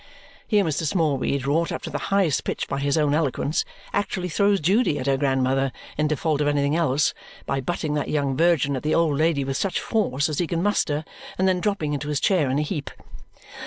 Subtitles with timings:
[0.47, 0.81] Here Mr.
[0.81, 3.63] Smallweed, wrought up to the highest pitch by his own eloquence,
[3.93, 7.13] actually throws Judy at her grandmother in default of anything else,
[7.45, 10.63] by butting that young virgin at the old lady with such force as he can
[10.63, 11.05] muster
[11.37, 12.89] and then dropping into his chair in a heap.